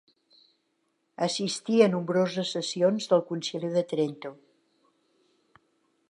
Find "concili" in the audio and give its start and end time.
3.27-3.69